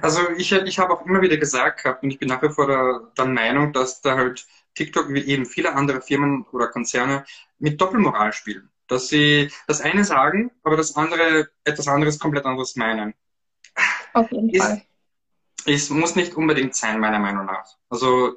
Also 0.00 0.20
ich, 0.36 0.50
ich 0.52 0.78
habe 0.78 0.92
auch 0.92 1.04
immer 1.04 1.20
wieder 1.20 1.36
gesagt 1.36 1.82
gehabt 1.82 2.02
und 2.02 2.10
ich 2.10 2.18
bin 2.18 2.28
nach 2.28 2.42
wie 2.42 2.50
vor 2.50 2.66
der, 2.66 3.12
der 3.16 3.26
Meinung, 3.26 3.72
dass 3.72 4.00
da 4.00 4.16
halt 4.16 4.46
TikTok 4.78 5.12
wie 5.12 5.24
eben 5.24 5.44
viele 5.44 5.74
andere 5.74 6.00
Firmen 6.00 6.46
oder 6.52 6.68
Konzerne 6.68 7.24
mit 7.58 7.80
Doppelmoral 7.80 8.32
spielen. 8.32 8.70
Dass 8.86 9.08
sie 9.08 9.50
das 9.66 9.80
eine 9.80 10.04
sagen, 10.04 10.52
aber 10.62 10.76
das 10.76 10.96
andere 10.96 11.50
etwas 11.64 11.88
anderes 11.88 12.18
komplett 12.18 12.46
anderes 12.46 12.76
meinen. 12.76 13.12
Auf 14.14 14.30
jeden 14.30 14.50
ist, 14.50 14.62
Fall. 14.62 14.82
Es 15.66 15.90
muss 15.90 16.14
nicht 16.14 16.34
unbedingt 16.34 16.74
sein, 16.74 17.00
meiner 17.00 17.18
Meinung 17.18 17.44
nach. 17.44 17.66
Also, 17.90 18.36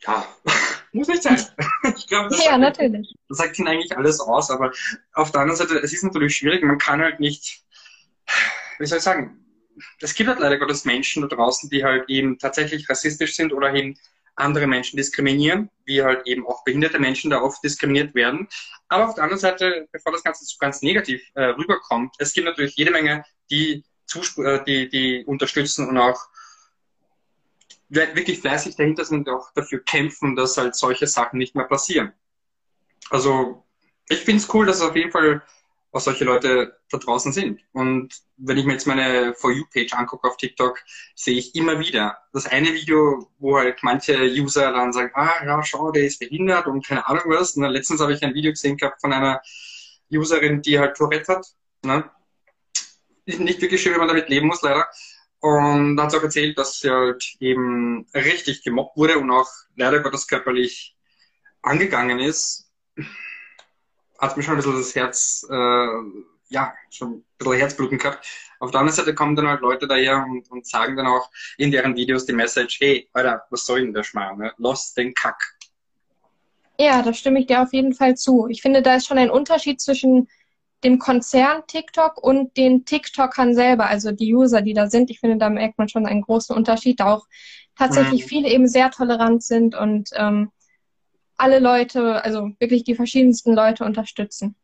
ja, 0.00 0.26
muss 0.92 1.08
nicht 1.08 1.22
sein. 1.22 1.40
ich 1.96 2.06
glaube, 2.08 2.30
das, 2.30 2.44
ja, 2.44 2.50
sagt, 2.50 2.60
natürlich. 2.60 3.14
das 3.28 3.38
sagt 3.38 3.58
ihnen 3.58 3.68
eigentlich 3.68 3.96
alles 3.96 4.20
aus, 4.20 4.50
aber 4.50 4.72
auf 5.14 5.30
der 5.30 5.42
anderen 5.42 5.56
Seite, 5.56 5.78
es 5.78 5.92
ist 5.92 6.02
natürlich 6.02 6.36
schwierig, 6.36 6.62
man 6.64 6.78
kann 6.78 7.00
halt 7.00 7.20
nicht, 7.20 7.64
wie 8.78 8.86
soll 8.86 8.98
ich 8.98 9.04
sagen, 9.04 9.46
es 10.00 10.14
gibt 10.14 10.28
halt 10.28 10.40
leider 10.40 10.58
Gottes 10.58 10.84
Menschen 10.84 11.22
da 11.22 11.28
draußen, 11.28 11.70
die 11.70 11.84
halt 11.84 12.08
eben 12.08 12.38
tatsächlich 12.38 12.88
rassistisch 12.88 13.36
sind 13.36 13.52
oder 13.52 13.72
eben 13.74 13.96
andere 14.36 14.66
Menschen 14.66 14.96
diskriminieren, 14.96 15.70
wie 15.84 16.02
halt 16.02 16.26
eben 16.26 16.46
auch 16.46 16.64
behinderte 16.64 16.98
Menschen 16.98 17.30
da 17.30 17.40
oft 17.40 17.62
diskriminiert 17.64 18.14
werden. 18.14 18.48
Aber 18.88 19.08
auf 19.08 19.14
der 19.14 19.24
anderen 19.24 19.40
Seite, 19.40 19.88
bevor 19.92 20.12
das 20.12 20.22
Ganze 20.22 20.44
so 20.44 20.56
ganz 20.58 20.82
negativ 20.82 21.22
äh, 21.34 21.44
rüberkommt, 21.44 22.14
es 22.18 22.32
gibt 22.32 22.46
natürlich 22.46 22.76
jede 22.76 22.90
Menge, 22.90 23.24
die, 23.50 23.84
äh, 24.38 24.64
die, 24.64 24.88
die 24.88 25.24
unterstützen 25.24 25.88
und 25.88 25.98
auch 25.98 26.20
wirklich 27.88 28.40
fleißig 28.40 28.76
dahinter 28.76 29.04
sind 29.04 29.28
und 29.28 29.34
auch 29.34 29.52
dafür 29.54 29.82
kämpfen, 29.82 30.34
dass 30.34 30.56
halt 30.56 30.74
solche 30.74 31.06
Sachen 31.06 31.38
nicht 31.38 31.54
mehr 31.54 31.66
passieren. 31.66 32.12
Also 33.10 33.64
ich 34.08 34.20
finde 34.20 34.42
es 34.42 34.52
cool, 34.52 34.66
dass 34.66 34.76
es 34.76 34.82
auf 34.82 34.96
jeden 34.96 35.12
Fall 35.12 35.42
was 35.96 36.04
solche 36.04 36.24
Leute 36.24 36.78
da 36.90 36.98
draußen 36.98 37.32
sind. 37.32 37.60
Und 37.72 38.14
wenn 38.36 38.58
ich 38.58 38.66
mir 38.66 38.74
jetzt 38.74 38.86
meine 38.86 39.34
For 39.34 39.50
You-Page 39.50 39.94
angucke 39.94 40.28
auf 40.28 40.36
TikTok, 40.36 40.78
sehe 41.14 41.38
ich 41.38 41.54
immer 41.54 41.80
wieder 41.80 42.18
das 42.34 42.46
eine 42.46 42.74
Video, 42.74 43.30
wo 43.38 43.56
halt 43.56 43.78
manche 43.82 44.14
User 44.24 44.72
dann 44.72 44.92
sagen, 44.92 45.10
ah 45.14 45.42
ja, 45.44 45.62
schau, 45.64 45.90
der 45.90 46.04
ist 46.04 46.20
behindert 46.20 46.66
und 46.66 46.86
keine 46.86 47.06
Ahnung 47.08 47.24
was. 47.28 47.56
Und 47.56 47.62
dann 47.62 47.72
letztens 47.72 48.00
habe 48.02 48.12
ich 48.12 48.22
ein 48.22 48.34
Video 48.34 48.52
gesehen 48.52 48.76
gehabt 48.76 49.00
von 49.00 49.12
einer 49.12 49.40
Userin, 50.12 50.60
die 50.60 50.78
halt 50.78 50.98
Tourette 50.98 51.32
hat. 51.32 51.46
Ne? 51.82 52.04
Nicht 53.24 53.62
wirklich 53.62 53.82
schön, 53.82 53.92
wenn 53.92 54.00
man 54.00 54.08
damit 54.08 54.28
leben 54.28 54.48
muss, 54.48 54.60
leider. 54.60 54.86
Und 55.40 55.98
hat 55.98 56.14
auch 56.14 56.22
erzählt, 56.22 56.58
dass 56.58 56.78
sie 56.78 56.90
halt 56.90 57.36
eben 57.40 58.06
richtig 58.14 58.62
gemobbt 58.62 58.98
wurde 58.98 59.18
und 59.18 59.30
auch 59.30 59.48
leider 59.76 60.00
Gottes 60.00 60.26
körperlich 60.26 60.94
angegangen 61.62 62.18
ist 62.18 62.70
hat 64.18 64.36
mir 64.36 64.42
schon 64.42 64.54
ein 64.54 64.58
bisschen 64.58 64.76
das 64.76 64.94
Herz, 64.94 65.46
äh, 65.50 65.88
ja, 66.48 66.74
schon 66.90 67.14
ein 67.14 67.24
bisschen 67.38 67.54
Herzbluten 67.54 67.98
gehabt. 67.98 68.26
Auf 68.58 68.70
der 68.70 68.80
anderen 68.80 68.96
Seite 68.96 69.14
kommen 69.14 69.36
dann 69.36 69.48
halt 69.48 69.60
Leute 69.60 69.86
daher 69.86 70.24
und, 70.28 70.50
und 70.50 70.66
sagen 70.66 70.96
dann 70.96 71.06
auch 71.06 71.30
in 71.58 71.70
deren 71.70 71.94
Videos 71.96 72.24
die 72.24 72.32
Message, 72.32 72.80
hey, 72.80 73.08
Alter, 73.12 73.44
was 73.50 73.66
soll 73.66 73.80
denn 73.82 73.92
der 73.92 74.04
Schmarrn, 74.04 74.38
ne? 74.38 74.52
Los 74.58 74.94
den 74.94 75.12
Kack. 75.14 75.56
Ja, 76.78 77.02
da 77.02 77.12
stimme 77.12 77.40
ich 77.40 77.46
dir 77.46 77.62
auf 77.62 77.72
jeden 77.72 77.94
Fall 77.94 78.16
zu. 78.16 78.48
Ich 78.48 78.62
finde, 78.62 78.82
da 78.82 78.96
ist 78.96 79.06
schon 79.06 79.18
ein 79.18 79.30
Unterschied 79.30 79.80
zwischen 79.80 80.28
dem 80.84 80.98
Konzern 80.98 81.62
TikTok 81.66 82.22
und 82.22 82.56
den 82.56 82.84
TikTokern 82.84 83.54
selber, 83.54 83.86
also 83.86 84.12
die 84.12 84.34
User, 84.34 84.62
die 84.62 84.74
da 84.74 84.88
sind. 84.88 85.10
Ich 85.10 85.20
finde, 85.20 85.38
da 85.38 85.48
merkt 85.48 85.78
man 85.78 85.88
schon 85.88 86.06
einen 86.06 86.20
großen 86.20 86.54
Unterschied, 86.54 87.00
da 87.00 87.14
auch 87.14 87.26
tatsächlich 87.76 88.24
mhm. 88.24 88.28
viele 88.28 88.48
eben 88.50 88.68
sehr 88.68 88.90
tolerant 88.90 89.42
sind 89.42 89.74
und 89.74 90.10
ähm, 90.14 90.50
alle 91.36 91.58
Leute, 91.58 92.24
also 92.24 92.50
wirklich 92.58 92.84
die 92.84 92.94
verschiedensten 92.94 93.54
Leute 93.54 93.84
unterstützen. 93.84 94.56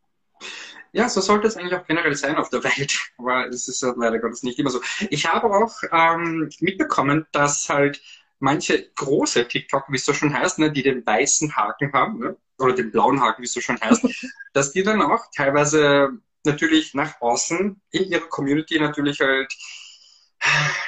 Ja, 0.91 1.09
so 1.09 1.21
sollte 1.21 1.47
es 1.47 1.57
eigentlich 1.57 1.73
auch 1.73 1.87
generell 1.87 2.15
sein 2.15 2.35
auf 2.35 2.49
der 2.49 2.63
Welt, 2.63 2.99
aber 3.17 3.47
es 3.47 3.67
ist 3.67 3.81
ja 3.81 3.93
leider 3.97 4.19
Gottes 4.19 4.43
nicht 4.43 4.59
immer 4.59 4.69
so. 4.69 4.81
Ich 5.09 5.25
habe 5.25 5.47
auch 5.47 5.73
ähm, 5.91 6.49
mitbekommen, 6.59 7.25
dass 7.31 7.67
halt 7.69 8.01
manche 8.39 8.89
große 8.95 9.47
TikTok, 9.47 9.85
wie 9.89 9.95
es 9.95 10.05
so 10.05 10.13
schon 10.13 10.33
heißt, 10.33 10.59
ne, 10.59 10.71
die 10.71 10.83
den 10.83 11.05
weißen 11.05 11.55
Haken 11.55 11.93
haben, 11.93 12.19
ne, 12.19 12.37
oder 12.59 12.73
den 12.73 12.91
blauen 12.91 13.21
Haken, 13.21 13.41
wie 13.41 13.45
es 13.45 13.53
so 13.53 13.61
schon 13.61 13.79
heißt, 13.79 14.05
dass 14.53 14.71
die 14.71 14.83
dann 14.83 15.01
auch 15.01 15.25
teilweise 15.35 16.09
natürlich 16.43 16.93
nach 16.93 17.19
außen 17.21 17.81
in 17.91 18.03
ihrer 18.03 18.27
Community 18.27 18.79
natürlich 18.79 19.19
halt 19.19 19.51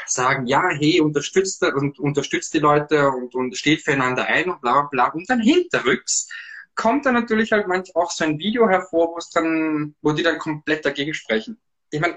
sagen, 0.06 0.48
ja, 0.48 0.64
hey, 0.70 1.02
unterstützt 1.02 1.64
und 1.64 2.00
unterstützt 2.00 2.54
die 2.54 2.60
Leute 2.60 3.10
und, 3.10 3.36
und 3.36 3.56
steht 3.58 3.82
füreinander 3.82 4.26
ein 4.26 4.50
und 4.50 4.62
bla 4.62 4.84
bla. 4.84 5.08
Und 5.10 5.30
dann 5.30 5.42
hinterrücks 5.42 6.28
kommt 6.76 7.06
dann 7.06 7.14
natürlich 7.14 7.52
halt 7.52 7.68
manchmal 7.68 8.04
auch 8.04 8.12
so 8.12 8.26
ein 8.26 8.38
Video 8.38 8.68
hervor, 8.70 9.14
wo 9.14 9.18
es 9.18 9.30
dann, 9.30 9.96
wo 10.02 10.12
die 10.12 10.24
dann 10.24 10.38
komplett 10.38 10.86
dagegen 10.86 11.14
sprechen. 11.14 11.60
Ich 11.90 12.00
meine, 12.00 12.16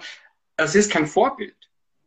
es 0.57 0.75
ist 0.75 0.91
kein 0.91 1.07
Vorbild. 1.07 1.57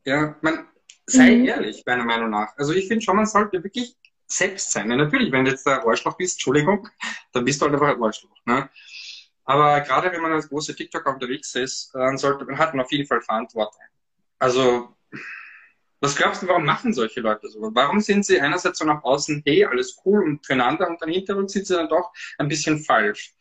Ja, 0.04 0.36
man 0.42 0.68
sei 1.06 1.36
mhm. 1.38 1.46
ehrlich, 1.46 1.84
meiner 1.86 2.04
Meinung 2.04 2.30
nach. 2.30 2.56
Also 2.58 2.74
ich 2.74 2.88
finde 2.88 3.04
schon, 3.04 3.16
man 3.16 3.26
sollte 3.26 3.64
wirklich 3.64 3.96
selbst 4.28 4.72
sein. 4.72 4.90
Ja, 4.90 4.98
natürlich, 4.98 5.32
wenn 5.32 5.46
du 5.46 5.52
jetzt 5.52 5.66
der 5.66 5.86
Arschloch 5.86 6.18
bist, 6.18 6.36
Entschuldigung, 6.36 6.88
dann 7.32 7.46
bist 7.46 7.62
du 7.62 7.66
halt 7.66 7.74
einfach 7.74 7.90
ein 7.90 8.04
Arschloch. 8.04 8.38
Ne? 8.46 8.70
Aber 9.44 9.82
gerade 9.82 10.12
wenn 10.12 10.22
man 10.22 10.34
als 10.34 10.50
große 10.50 10.76
TikToker 10.76 11.14
unterwegs 11.14 11.56
ist, 11.56 11.94
dann 11.94 12.18
sollte 12.18 12.46
man 12.46 12.58
hat 12.58 12.74
man 12.74 12.86
auf 12.86 12.92
jeden 12.92 13.08
Fall 13.08 13.22
Verantwortung. 13.22 13.82
Also 14.40 14.96
was 16.02 16.16
glaubst 16.16 16.42
du, 16.42 16.48
warum 16.48 16.66
machen 16.66 16.94
solche 16.94 17.22
Leute 17.22 17.48
so? 17.48 17.60
Warum 17.74 18.00
sind 18.00 18.26
sie 18.26 18.42
einerseits 18.42 18.80
so 18.80 18.86
nach 18.86 19.04
außen, 19.04 19.44
hey, 19.46 19.66
alles 19.66 19.98
cool 20.04 20.24
und 20.24 20.46
füreinander 20.46 20.90
und 20.90 21.00
dann 21.02 21.10
hinterher 21.10 21.48
sind 21.48 21.68
sie 21.68 21.76
dann 21.76 21.90
doch 21.90 22.12
ein 22.40 22.48
bisschen 22.48 22.80
falsch? 22.80 23.36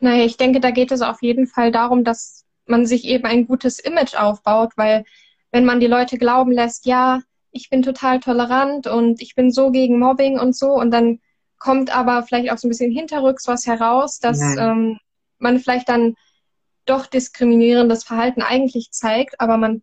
Naja, 0.00 0.24
ich 0.24 0.38
denke, 0.38 0.60
da 0.60 0.70
geht 0.70 0.90
es 0.90 1.02
auf 1.02 1.20
jeden 1.20 1.46
Fall 1.46 1.70
darum, 1.70 2.04
dass 2.04 2.46
man 2.64 2.86
sich 2.86 3.04
eben 3.04 3.24
ein 3.26 3.46
gutes 3.46 3.78
Image 3.78 4.14
aufbaut, 4.14 4.72
weil 4.76 5.04
wenn 5.52 5.66
man 5.66 5.80
die 5.80 5.86
Leute 5.86 6.16
glauben 6.16 6.52
lässt, 6.52 6.86
ja, 6.86 7.20
ich 7.50 7.68
bin 7.68 7.82
total 7.82 8.20
tolerant 8.20 8.86
und 8.86 9.20
ich 9.20 9.34
bin 9.34 9.50
so 9.50 9.70
gegen 9.70 9.98
Mobbing 9.98 10.38
und 10.38 10.56
so 10.56 10.72
und 10.72 10.90
dann 10.90 11.20
kommt 11.58 11.94
aber 11.94 12.22
vielleicht 12.22 12.50
auch 12.50 12.58
so 12.58 12.66
ein 12.66 12.70
bisschen 12.70 12.92
hinterrücks 12.92 13.46
was 13.46 13.66
heraus, 13.66 14.18
dass 14.18 14.40
mhm. 14.40 14.58
ähm, 14.58 14.98
man 15.38 15.58
vielleicht 15.58 15.88
dann 15.88 16.14
doch 16.86 17.06
diskriminierendes 17.06 18.04
Verhalten 18.04 18.42
eigentlich 18.42 18.90
zeigt, 18.90 19.40
aber 19.40 19.56
man 19.56 19.82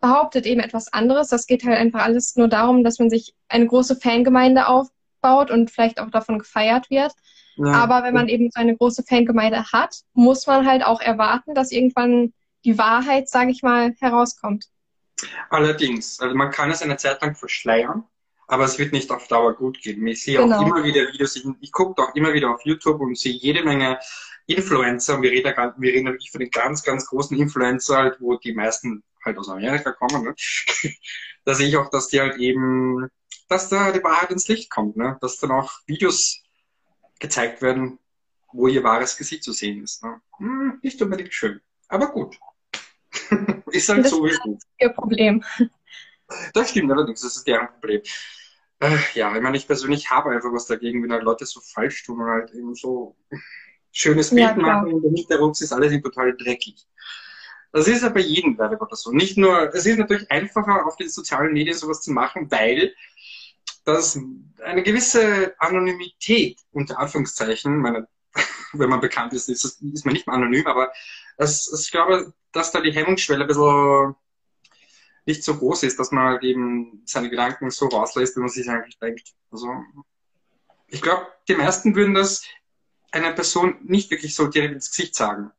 behauptet 0.00 0.46
eben 0.46 0.60
etwas 0.60 0.92
anderes. 0.92 1.28
Das 1.28 1.46
geht 1.46 1.64
halt 1.64 1.76
einfach 1.76 2.02
alles 2.02 2.36
nur 2.36 2.48
darum, 2.48 2.84
dass 2.84 2.98
man 2.98 3.10
sich 3.10 3.34
eine 3.48 3.66
große 3.66 3.96
Fangemeinde 3.96 4.68
aufbaut 4.68 5.50
und 5.50 5.70
vielleicht 5.70 6.00
auch 6.00 6.10
davon 6.10 6.38
gefeiert 6.38 6.90
wird. 6.90 7.12
Ja. 7.56 7.72
Aber 7.72 8.04
wenn 8.04 8.14
man 8.14 8.28
eben 8.28 8.50
so 8.52 8.60
eine 8.60 8.76
große 8.76 9.02
Fangemeinde 9.02 9.64
hat, 9.72 9.96
muss 10.12 10.46
man 10.46 10.66
halt 10.66 10.84
auch 10.84 11.00
erwarten, 11.00 11.54
dass 11.54 11.72
irgendwann 11.72 12.32
die 12.64 12.78
Wahrheit, 12.78 13.28
sage 13.28 13.50
ich 13.50 13.62
mal, 13.62 13.94
herauskommt. 13.98 14.66
Allerdings, 15.50 16.20
also 16.20 16.36
man 16.36 16.50
kann 16.50 16.70
es 16.70 16.82
eine 16.82 16.96
Zeit 16.96 17.20
lang 17.20 17.34
verschleiern, 17.34 18.04
aber 18.48 18.64
es 18.64 18.78
wird 18.78 18.92
nicht 18.92 19.10
auf 19.10 19.28
Dauer 19.28 19.54
gut 19.54 19.80
gehen. 19.80 20.04
Ich 20.06 20.24
sehe 20.24 20.38
genau. 20.38 20.56
auch 20.56 20.66
immer 20.66 20.82
wieder 20.82 21.06
Videos, 21.12 21.36
ich, 21.36 21.44
ich 21.60 21.70
gucke 21.70 22.02
auch 22.02 22.14
immer 22.14 22.32
wieder 22.32 22.50
auf 22.50 22.62
YouTube 22.64 23.00
und 23.00 23.16
sehe 23.16 23.32
jede 23.32 23.62
Menge 23.62 24.00
Influencer, 24.46 25.16
und 25.16 25.22
wir 25.22 25.30
reden, 25.30 25.54
wir 25.76 25.92
reden 25.92 26.06
wirklich 26.06 26.30
von 26.30 26.40
den 26.40 26.50
ganz, 26.50 26.82
ganz 26.82 27.06
großen 27.06 27.38
Influencer, 27.38 27.98
halt, 27.98 28.16
wo 28.20 28.36
die 28.36 28.54
meisten 28.54 29.04
halt 29.22 29.36
aus 29.36 29.50
Amerika 29.50 29.92
kommen, 29.92 30.24
ne? 30.24 30.34
da 31.44 31.54
sehe 31.54 31.68
ich 31.68 31.76
auch, 31.76 31.90
dass 31.90 32.08
die 32.08 32.20
halt 32.20 32.38
eben, 32.38 33.08
dass 33.48 33.68
da 33.68 33.92
die 33.92 34.02
Wahrheit 34.02 34.30
ins 34.30 34.48
Licht 34.48 34.70
kommt, 34.70 34.96
ne? 34.96 35.18
dass 35.20 35.38
dann 35.38 35.50
auch 35.50 35.70
Videos 35.86 36.42
gezeigt 37.20 37.60
werden, 37.60 37.98
wo 38.52 38.68
ihr 38.68 38.82
wahres 38.82 39.18
Gesicht 39.18 39.44
zu 39.44 39.52
sehen 39.52 39.82
ist. 39.82 40.02
Ne? 40.02 40.20
Hm, 40.38 40.78
nicht 40.82 41.00
unbedingt 41.02 41.34
schön, 41.34 41.60
aber 41.88 42.06
gut. 42.10 42.38
ist 43.70 43.88
halt 43.90 44.04
das 44.04 44.10
so 44.10 44.24
wie 44.24 44.30
ist. 44.30 44.40
Ihr 44.78 44.90
Problem. 44.90 45.44
Das 46.54 46.70
stimmt 46.70 46.90
allerdings, 46.92 47.20
das 47.20 47.36
ist 47.36 47.46
deren 47.46 47.68
Problem. 47.68 48.02
Äh, 48.80 48.96
ja, 49.14 49.34
ich 49.34 49.42
meine, 49.42 49.56
ich 49.56 49.66
persönlich 49.66 50.10
habe 50.10 50.30
einfach 50.30 50.52
was 50.52 50.66
dagegen, 50.66 51.02
wenn 51.02 51.12
halt 51.12 51.24
Leute 51.24 51.46
so 51.46 51.60
falsch 51.60 52.04
tun 52.04 52.20
und 52.20 52.28
halt 52.28 52.52
eben 52.52 52.74
so 52.74 53.16
schönes 53.90 54.30
Bild 54.30 54.40
ja, 54.40 54.54
machen 54.54 54.92
und 54.92 55.02
der 55.02 55.10
Hintergrund 55.10 55.60
ist 55.60 55.72
alles 55.72 56.00
total 56.02 56.36
dreckig. 56.36 56.86
Das 57.72 57.88
ist 57.88 58.02
ja 58.02 58.08
bei 58.08 58.20
jedem 58.20 58.56
leider 58.56 58.76
Gottes 58.76 59.02
so. 59.02 59.12
Nicht 59.12 59.36
nur, 59.36 59.74
es 59.74 59.84
ist 59.84 59.98
natürlich 59.98 60.30
einfacher, 60.30 60.86
auf 60.86 60.96
den 60.96 61.08
sozialen 61.08 61.52
Medien 61.52 61.76
sowas 61.76 62.00
zu 62.00 62.12
machen, 62.12 62.50
weil 62.50 62.94
das 63.84 64.18
eine 64.62 64.82
gewisse 64.82 65.54
Anonymität, 65.58 66.58
unter 66.72 66.98
Anführungszeichen, 66.98 67.76
meine, 67.78 68.08
wenn 68.72 68.90
man 68.90 69.00
bekannt 69.00 69.32
ist, 69.32 69.48
ist, 69.48 69.64
ist 69.64 70.04
man 70.04 70.12
nicht 70.12 70.26
mehr 70.26 70.36
anonym, 70.36 70.66
aber 70.66 70.92
das, 71.36 71.82
ich 71.84 71.90
glaube, 71.90 72.32
dass 72.52 72.70
da 72.70 72.80
die 72.80 72.92
Hemmungsschwelle 72.92 73.44
ein 73.44 73.48
bisschen 73.48 74.14
nicht 75.28 75.44
so 75.44 75.56
groß 75.56 75.82
ist, 75.84 75.98
dass 75.98 76.10
man 76.10 76.24
halt 76.24 76.42
eben 76.42 77.02
seine 77.04 77.28
Gedanken 77.28 77.70
so 77.70 77.86
rauslässt, 77.86 78.34
wie 78.36 78.40
man 78.40 78.48
sich 78.48 78.68
eigentlich 78.68 78.98
denkt. 78.98 79.34
Also, 79.52 79.68
ich 80.88 81.02
glaube, 81.02 81.26
die 81.46 81.54
meisten 81.54 81.94
würden 81.94 82.14
das 82.14 82.44
einer 83.12 83.32
Person 83.32 83.76
nicht 83.84 84.10
wirklich 84.10 84.34
so 84.34 84.46
direkt 84.46 84.74
ins 84.74 84.90
Gesicht 84.90 85.14
sagen. 85.14 85.52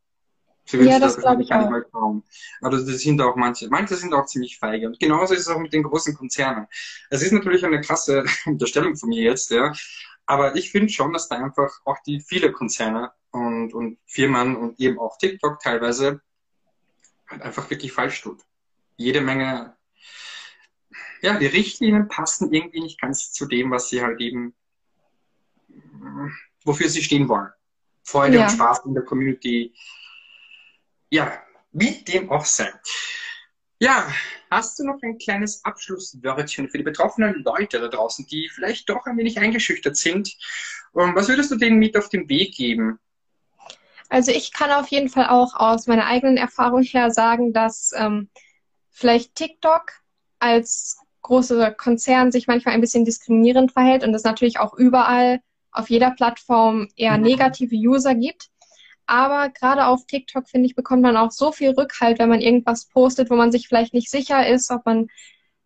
Sie 0.65 0.77
ja, 0.77 0.99
das, 0.99 1.15
das 1.15 1.23
glaube 1.23 1.43
ich 1.43 1.51
auch. 1.51 1.69
Mal 1.69 1.83
kaum. 1.83 2.23
Aber 2.61 2.77
das 2.77 2.85
sind 2.85 3.21
auch 3.21 3.35
manche. 3.35 3.69
Manche 3.69 3.95
sind 3.95 4.13
auch 4.13 4.25
ziemlich 4.25 4.57
feige. 4.57 4.87
Und 4.87 4.99
genauso 4.99 5.33
ist 5.33 5.41
es 5.41 5.47
auch 5.47 5.59
mit 5.59 5.73
den 5.73 5.83
großen 5.83 6.15
Konzernen. 6.15 6.67
Es 7.09 7.21
ist 7.21 7.31
natürlich 7.31 7.63
eine 7.63 7.81
krasse 7.81 8.23
Unterstellung 8.45 8.95
von 8.95 9.09
mir 9.09 9.23
jetzt, 9.23 9.51
ja. 9.51 9.73
Aber 10.25 10.55
ich 10.55 10.71
finde 10.71 10.89
schon, 10.89 11.13
dass 11.13 11.27
da 11.27 11.37
einfach 11.37 11.71
auch 11.85 11.97
die 12.05 12.21
viele 12.21 12.51
Konzerne 12.51 13.11
und, 13.31 13.73
und 13.73 13.97
Firmen 14.05 14.55
und 14.55 14.79
eben 14.79 14.99
auch 14.99 15.17
TikTok 15.17 15.59
teilweise 15.59 16.21
halt 17.27 17.41
einfach 17.41 17.69
wirklich 17.69 17.91
falsch 17.91 18.21
tut. 18.21 18.41
Jede 18.99 19.21
Menge, 19.21 19.77
ja, 21.21 21.39
die 21.39 21.45
Richtlinien 21.45 22.09
passen 22.09 22.53
irgendwie 22.53 22.81
nicht 22.81 22.99
ganz 22.99 23.31
zu 23.31 23.45
dem, 23.45 23.71
was 23.71 23.87
sie 23.87 24.01
halt 24.01 24.19
eben, 24.19 24.53
wofür 26.65 26.89
sie 26.89 27.01
stehen 27.01 27.29
wollen. 27.29 27.47
Freude 28.03 28.37
ja. 28.37 28.43
und 28.43 28.51
Spaß 28.51 28.85
in 28.85 28.93
der 28.93 29.05
Community, 29.05 29.73
ja, 31.09 31.41
wie 31.71 32.03
dem 32.03 32.29
auch 32.29 32.43
sei. 32.43 32.73
Ja, 33.79 34.11
hast 34.51 34.77
du 34.77 34.83
noch 34.83 35.01
ein 35.01 35.17
kleines 35.17 35.63
Abschlusswörtchen 35.63 36.69
für 36.69 36.77
die 36.77 36.83
betroffenen 36.83 37.41
Leute 37.45 37.79
da 37.79 37.87
draußen, 37.87 38.27
die 38.27 38.49
vielleicht 38.53 38.89
doch 38.89 39.05
ein 39.05 39.17
wenig 39.17 39.39
eingeschüchtert 39.39 39.95
sind? 39.95 40.35
Und 40.91 41.15
was 41.15 41.29
würdest 41.29 41.51
du 41.51 41.55
denen 41.55 41.79
mit 41.79 41.95
auf 41.95 42.09
den 42.09 42.27
Weg 42.27 42.53
geben? 42.53 42.99
Also 44.09 44.33
ich 44.33 44.51
kann 44.51 44.71
auf 44.71 44.89
jeden 44.89 45.07
Fall 45.07 45.27
auch 45.27 45.53
aus 45.53 45.87
meiner 45.87 46.07
eigenen 46.07 46.35
Erfahrung 46.35 46.83
her 46.83 47.11
sagen, 47.11 47.53
dass 47.53 47.93
ähm, 47.95 48.29
vielleicht 48.99 49.35
TikTok 49.35 49.93
als 50.39 50.97
großer 51.21 51.71
Konzern 51.71 52.31
sich 52.31 52.47
manchmal 52.47 52.73
ein 52.73 52.81
bisschen 52.81 53.05
diskriminierend 53.05 53.71
verhält 53.71 54.03
und 54.03 54.13
es 54.13 54.23
natürlich 54.23 54.59
auch 54.59 54.73
überall 54.73 55.39
auf 55.71 55.89
jeder 55.89 56.11
Plattform 56.11 56.87
eher 56.95 57.17
mhm. 57.17 57.23
negative 57.23 57.75
User 57.75 58.15
gibt. 58.15 58.49
Aber 59.05 59.49
gerade 59.49 59.87
auf 59.87 60.05
TikTok, 60.05 60.47
finde 60.47 60.67
ich, 60.67 60.75
bekommt 60.75 61.01
man 61.01 61.17
auch 61.17 61.31
so 61.31 61.51
viel 61.51 61.71
Rückhalt, 61.71 62.19
wenn 62.19 62.29
man 62.29 62.41
irgendwas 62.41 62.85
postet, 62.85 63.29
wo 63.29 63.35
man 63.35 63.51
sich 63.51 63.67
vielleicht 63.67 63.93
nicht 63.93 64.09
sicher 64.09 64.47
ist, 64.47 64.69
ob 64.69 64.85
man 64.85 65.07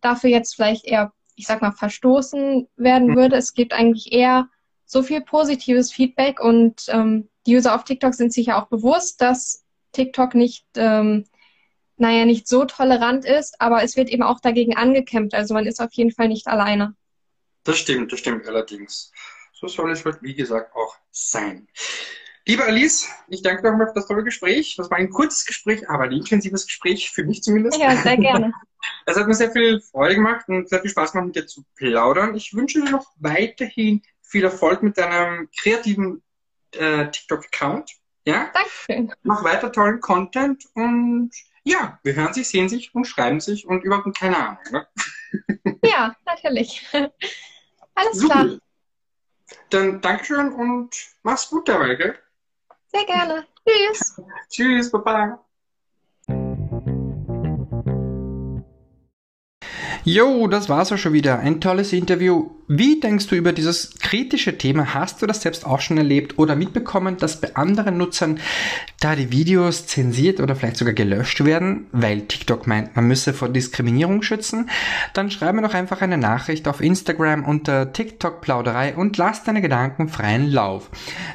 dafür 0.00 0.30
jetzt 0.30 0.54
vielleicht 0.54 0.84
eher, 0.86 1.12
ich 1.34 1.46
sag 1.46 1.60
mal, 1.60 1.72
verstoßen 1.72 2.68
werden 2.76 3.08
mhm. 3.08 3.16
würde. 3.16 3.36
Es 3.36 3.52
gibt 3.52 3.72
eigentlich 3.72 4.12
eher 4.12 4.48
so 4.86 5.02
viel 5.02 5.20
positives 5.20 5.92
Feedback 5.92 6.40
und 6.40 6.84
ähm, 6.88 7.28
die 7.46 7.56
User 7.56 7.74
auf 7.74 7.84
TikTok 7.84 8.14
sind 8.14 8.32
sich 8.32 8.46
ja 8.46 8.62
auch 8.62 8.68
bewusst, 8.68 9.20
dass 9.20 9.64
TikTok 9.92 10.34
nicht, 10.34 10.64
ähm, 10.76 11.24
naja, 11.96 12.24
nicht 12.24 12.48
so 12.48 12.64
tolerant 12.64 13.24
ist, 13.24 13.60
aber 13.60 13.82
es 13.82 13.96
wird 13.96 14.08
eben 14.08 14.22
auch 14.22 14.40
dagegen 14.40 14.76
angekämpft. 14.76 15.34
Also 15.34 15.54
man 15.54 15.66
ist 15.66 15.80
auf 15.80 15.92
jeden 15.92 16.10
Fall 16.10 16.28
nicht 16.28 16.46
alleine. 16.46 16.94
Das 17.64 17.78
stimmt, 17.78 18.12
das 18.12 18.20
stimmt 18.20 18.46
allerdings. 18.46 19.12
So 19.52 19.68
soll 19.68 19.92
es 19.92 20.04
halt, 20.04 20.22
wie 20.22 20.34
gesagt, 20.34 20.74
auch 20.74 20.96
sein. 21.10 21.68
Liebe 22.46 22.64
Alice, 22.64 23.08
ich 23.28 23.42
danke 23.42 23.62
dir 23.62 23.70
nochmal 23.70 23.86
für 23.88 23.94
das 23.94 24.06
tolle 24.06 24.22
Gespräch. 24.22 24.74
Das 24.76 24.90
war 24.90 24.98
ein 24.98 25.08
kurzes 25.08 25.46
Gespräch, 25.46 25.88
aber 25.88 26.04
ein 26.04 26.12
intensives 26.12 26.66
Gespräch, 26.66 27.10
für 27.10 27.24
mich 27.24 27.42
zumindest. 27.42 27.78
Ja, 27.78 27.96
sehr 27.96 28.16
gerne. 28.16 28.52
Es 29.06 29.16
hat 29.16 29.26
mir 29.26 29.34
sehr 29.34 29.50
viel 29.50 29.80
Freude 29.80 30.16
gemacht 30.16 30.46
und 30.46 30.68
sehr 30.68 30.78
viel 30.82 30.90
Spaß 30.90 31.12
gemacht, 31.12 31.28
mit 31.28 31.36
dir 31.36 31.46
zu 31.46 31.64
plaudern. 31.74 32.34
Ich 32.34 32.52
wünsche 32.52 32.82
dir 32.82 32.90
noch 32.90 33.06
weiterhin 33.16 34.02
viel 34.20 34.44
Erfolg 34.44 34.82
mit 34.82 34.98
deinem 34.98 35.48
kreativen 35.58 36.22
äh, 36.72 37.10
TikTok-Account. 37.10 37.92
Ja? 38.26 38.50
Dankeschön. 38.52 39.10
Mach 39.22 39.42
weiter 39.42 39.72
tollen 39.72 40.00
Content 40.00 40.66
und 40.74 41.30
ja, 41.64 41.98
wir 42.02 42.14
hören 42.14 42.32
sich, 42.34 42.48
sehen 42.48 42.68
sich 42.68 42.94
und 42.94 43.06
schreiben 43.06 43.40
sich 43.40 43.66
und 43.66 43.82
überhaupt 43.82 44.16
keine 44.16 44.36
Ahnung. 44.36 44.58
Ne? 44.70 44.86
Ja, 45.84 46.16
natürlich. 46.24 46.86
Alles 47.94 48.18
Super. 48.18 48.34
klar. 48.34 48.58
Dann 49.70 50.00
Dankeschön 50.00 50.52
und 50.52 50.94
mach's 51.22 51.50
gut 51.50 51.68
dabei, 51.68 51.96
gell? 51.96 52.16
Sehr 52.86 53.04
gerne. 53.04 53.46
Tschüss. 53.66 54.20
Tschüss, 54.48 54.90
Baba. 54.90 55.44
Jo, 60.04 60.46
das 60.48 60.68
war's 60.68 60.92
auch 60.92 60.98
schon 60.98 61.12
wieder. 61.12 61.38
Ein 61.40 61.60
tolles 61.60 61.92
Interview. 61.92 62.50
Wie 62.66 62.98
denkst 62.98 63.26
du 63.26 63.36
über 63.36 63.52
dieses 63.52 63.98
kritische 63.98 64.56
Thema? 64.56 64.94
Hast 64.94 65.20
du 65.20 65.26
das 65.26 65.42
selbst 65.42 65.66
auch 65.66 65.80
schon 65.80 65.98
erlebt 65.98 66.38
oder 66.38 66.56
mitbekommen, 66.56 67.18
dass 67.18 67.38
bei 67.38 67.54
anderen 67.56 67.98
Nutzern 67.98 68.40
da 69.00 69.14
die 69.14 69.30
Videos 69.30 69.86
zensiert 69.86 70.40
oder 70.40 70.56
vielleicht 70.56 70.78
sogar 70.78 70.94
gelöscht 70.94 71.44
werden, 71.44 71.88
weil 71.92 72.22
TikTok 72.22 72.66
meint, 72.66 72.96
man 72.96 73.06
müsse 73.06 73.34
vor 73.34 73.50
Diskriminierung 73.50 74.22
schützen? 74.22 74.70
Dann 75.12 75.30
schreib 75.30 75.54
mir 75.54 75.60
doch 75.60 75.74
einfach 75.74 76.00
eine 76.00 76.16
Nachricht 76.16 76.66
auf 76.66 76.80
Instagram 76.80 77.44
unter 77.44 77.92
TikTok 77.92 78.40
Plauderei 78.40 78.94
und 78.94 79.18
lass 79.18 79.44
deine 79.44 79.60
Gedanken 79.60 80.08
freien 80.08 80.50
Lauf. 80.50 80.88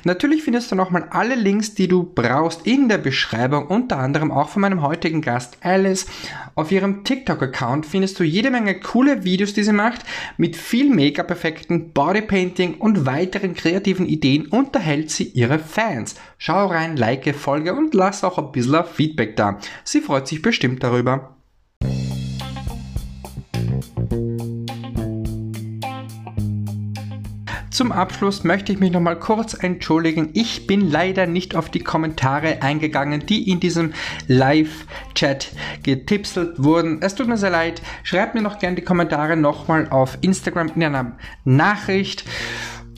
Natürlich 0.05 0.41
findest 0.41 0.71
du 0.71 0.75
nochmal 0.75 1.09
alle 1.11 1.35
Links, 1.35 1.75
die 1.75 1.87
du 1.87 2.03
brauchst 2.03 2.65
in 2.65 2.89
der 2.89 2.97
Beschreibung, 2.97 3.67
unter 3.67 3.99
anderem 3.99 4.31
auch 4.31 4.49
von 4.49 4.63
meinem 4.63 4.81
heutigen 4.81 5.21
Gast 5.21 5.57
Alice. 5.61 6.07
Auf 6.55 6.71
ihrem 6.71 7.03
TikTok-Account 7.03 7.85
findest 7.85 8.19
du 8.19 8.23
jede 8.23 8.49
Menge 8.49 8.79
coole 8.79 9.23
Videos, 9.23 9.53
die 9.53 9.63
sie 9.63 9.73
macht, 9.73 10.01
mit 10.37 10.57
viel 10.57 10.89
Make-up-Effekten, 11.19 11.91
Bodypainting 11.91 12.75
und 12.75 13.05
weiteren 13.05 13.53
kreativen 13.53 14.05
Ideen 14.05 14.47
unterhält 14.47 15.11
sie 15.11 15.25
ihre 15.25 15.59
Fans. 15.59 16.15
Schau 16.37 16.67
rein, 16.67 16.95
like, 16.95 17.35
folge 17.35 17.73
und 17.73 17.93
lass 17.93 18.23
auch 18.23 18.37
ein 18.37 18.53
bisschen 18.53 18.85
Feedback 18.85 19.35
da. 19.35 19.59
Sie 19.83 19.99
freut 19.99 20.29
sich 20.29 20.41
bestimmt 20.41 20.81
darüber. 20.81 21.35
Zum 27.79 27.93
Abschluss 27.93 28.43
möchte 28.43 28.73
ich 28.73 28.81
mich 28.81 28.91
nochmal 28.91 29.17
kurz 29.17 29.53
entschuldigen. 29.53 30.31
Ich 30.33 30.67
bin 30.67 30.91
leider 30.91 31.27
nicht 31.27 31.55
auf 31.55 31.69
die 31.69 31.79
Kommentare 31.79 32.61
eingegangen, 32.61 33.25
die 33.25 33.49
in 33.49 33.61
diesem 33.61 33.93
Live-Chat 34.27 35.53
getipselt 35.83 36.61
wurden. 36.61 37.01
Es 37.01 37.15
tut 37.15 37.29
mir 37.29 37.37
sehr 37.37 37.51
leid. 37.51 37.81
Schreibt 38.03 38.35
mir 38.35 38.41
noch 38.41 38.59
gerne 38.59 38.75
die 38.75 38.81
Kommentare 38.81 39.37
nochmal 39.37 39.87
auf 39.91 40.17
Instagram 40.19 40.73
in 40.75 40.83
einer 40.83 41.13
Nachricht. 41.45 42.25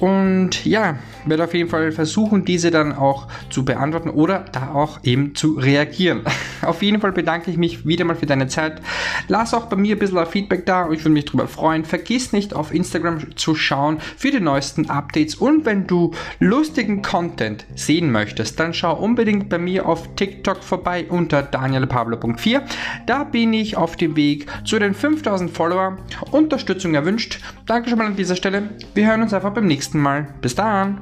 Und 0.01 0.65
ja, 0.65 0.97
werde 1.27 1.43
auf 1.43 1.53
jeden 1.53 1.69
Fall 1.69 1.91
versuchen, 1.91 2.43
diese 2.43 2.71
dann 2.71 2.91
auch 2.91 3.27
zu 3.51 3.63
beantworten 3.63 4.09
oder 4.09 4.39
da 4.51 4.73
auch 4.73 4.99
eben 5.03 5.35
zu 5.35 5.59
reagieren. 5.59 6.21
auf 6.63 6.81
jeden 6.81 6.99
Fall 6.99 7.11
bedanke 7.11 7.51
ich 7.51 7.57
mich 7.57 7.85
wieder 7.85 8.03
mal 8.03 8.15
für 8.15 8.25
deine 8.25 8.47
Zeit. 8.47 8.81
Lass 9.27 9.53
auch 9.53 9.67
bei 9.67 9.75
mir 9.75 9.95
ein 9.95 9.99
bisschen 9.99 10.25
Feedback 10.25 10.65
da 10.65 10.85
und 10.85 10.95
ich 10.95 11.01
würde 11.01 11.13
mich 11.13 11.25
darüber 11.25 11.47
freuen. 11.47 11.85
Vergiss 11.85 12.33
nicht 12.33 12.55
auf 12.55 12.73
Instagram 12.73 13.35
zu 13.37 13.53
schauen 13.53 13.99
für 14.17 14.31
die 14.31 14.39
neuesten 14.39 14.89
Updates 14.89 15.35
und 15.35 15.67
wenn 15.67 15.85
du 15.85 16.15
lustigen 16.39 17.03
Content 17.03 17.67
sehen 17.75 18.11
möchtest, 18.11 18.59
dann 18.59 18.73
schau 18.73 18.95
unbedingt 18.95 19.49
bei 19.49 19.59
mir 19.59 19.85
auf 19.85 20.15
TikTok 20.15 20.63
vorbei 20.63 21.05
unter 21.09 21.43
danielpablo.4. 21.43 22.61
Da 23.05 23.23
bin 23.23 23.53
ich 23.53 23.77
auf 23.77 23.97
dem 23.97 24.15
Weg 24.15 24.47
zu 24.65 24.79
den 24.79 24.95
5000 24.95 25.51
Follower. 25.51 25.97
Unterstützung 26.31 26.95
erwünscht. 26.95 27.39
Danke 27.67 27.89
schon 27.89 27.99
mal 27.99 28.07
an 28.07 28.15
dieser 28.15 28.35
Stelle. 28.35 28.63
Wir 28.95 29.05
hören 29.05 29.21
uns 29.21 29.33
einfach 29.33 29.53
beim 29.53 29.67
nächsten 29.91 30.01
Mal. 30.01 30.27
Bis 30.41 30.55
dann. 30.55 31.01